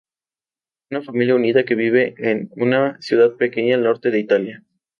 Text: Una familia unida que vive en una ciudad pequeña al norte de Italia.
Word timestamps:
Una 0.89 1.03
familia 1.03 1.35
unida 1.35 1.63
que 1.63 1.75
vive 1.75 2.15
en 2.17 2.49
una 2.55 2.99
ciudad 3.03 3.35
pequeña 3.35 3.75
al 3.75 3.83
norte 3.83 4.09
de 4.09 4.17
Italia. 4.19 4.63